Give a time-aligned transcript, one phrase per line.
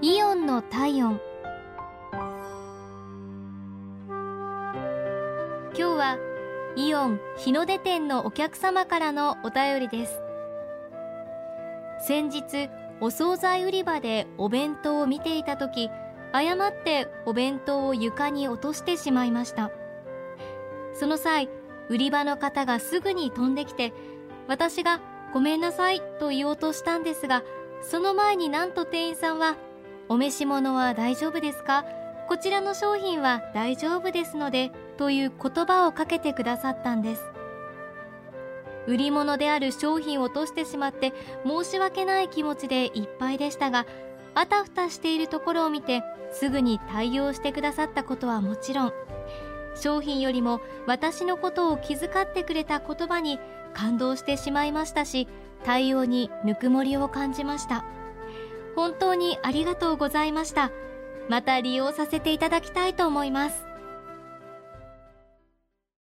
[0.00, 1.20] イオンの体温。
[4.06, 6.18] 今日は
[6.76, 10.22] イオン日の出店のお客様からのお便りです。
[12.06, 15.90] 先日お惣菜売り場でお弁当を見ていた時
[16.30, 19.72] 誤ってお弁当を床に落としてしまいました。
[20.94, 21.48] その際
[21.88, 23.92] 売り場の方がすぐに飛んできて
[24.46, 25.00] 私が
[25.34, 27.42] ごめんなさいと言おうとしたんですが
[27.82, 29.56] その前になんと店員さんは
[30.10, 31.84] お召し物は大丈夫ですか？
[32.28, 37.22] こちらの商品は大丈夫ですのでという言葉をかけてくださったんです。
[38.86, 41.12] 売り物である商品を落としてしまって
[41.46, 43.84] 申し訳ない気持ちでいっぱいでしたが
[44.34, 46.02] あたふたしているところを見て
[46.32, 48.92] すぐに対応してくださったことはもちろん
[49.74, 53.38] 商品よりも私のことを気遣ってくれた言葉に
[53.74, 55.28] 感動してしまいましたし
[55.64, 57.84] 対応にぬくもりを感じました。
[58.78, 60.70] 本当にありがとうございました。
[61.28, 63.67] また利用させていただきたいと思います。